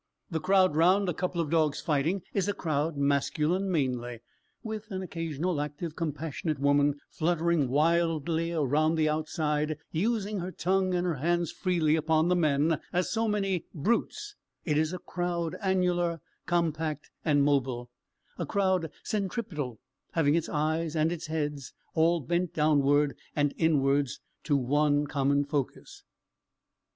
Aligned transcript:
The 0.31 0.39
crowd 0.39 0.75
round 0.75 1.07
a 1.09 1.13
couple 1.13 1.39
of 1.41 1.51
dogs 1.51 1.79
fighting, 1.79 2.23
is 2.33 2.47
a 2.47 2.55
crowd 2.55 2.97
masculine 2.97 3.69
mainly, 3.69 4.21
with 4.63 4.89
an 4.89 5.03
occasional 5.03 5.61
active, 5.61 5.95
compassionate 5.95 6.57
woman, 6.57 6.95
fluttering 7.11 7.69
wildly 7.69 8.51
round 8.51 8.97
the 8.97 9.07
outside, 9.07 9.69
and 9.69 9.79
using 9.91 10.39
her 10.39 10.51
tongue 10.51 10.95
and 10.95 11.05
her 11.05 11.17
hands 11.17 11.51
freely 11.51 11.95
upon 11.95 12.29
the 12.29 12.35
men, 12.35 12.79
as 12.91 13.11
so 13.11 13.27
many 13.27 13.67
"brutes;" 13.75 14.35
it 14.65 14.75
is 14.75 14.91
a 14.91 14.97
crowd 14.97 15.55
annular, 15.61 16.19
compact, 16.47 17.11
and 17.23 17.43
mobile; 17.43 17.91
a 18.39 18.45
crowd 18.47 18.89
centripetal, 19.03 19.77
having 20.13 20.33
its 20.33 20.49
eyes 20.49 20.95
and 20.95 21.11
its 21.11 21.27
heads 21.27 21.73
all 21.93 22.21
bent 22.21 22.55
downwards 22.55 23.13
and 23.35 23.53
inwards, 23.55 24.19
to 24.43 24.57
one 24.57 25.05
common 25.05 25.45
focus. 25.45 26.03